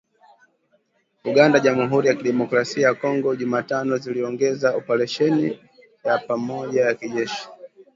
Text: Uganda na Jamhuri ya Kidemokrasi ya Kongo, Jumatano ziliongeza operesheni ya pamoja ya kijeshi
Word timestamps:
Uganda 1.29 1.57
na 1.57 1.63
Jamhuri 1.63 2.07
ya 2.07 2.13
Kidemokrasi 2.13 2.81
ya 2.81 2.93
Kongo, 3.01 3.35
Jumatano 3.35 3.97
ziliongeza 3.97 4.75
operesheni 4.75 5.59
ya 6.05 6.17
pamoja 6.17 6.81
ya 6.85 6.93
kijeshi 6.93 7.47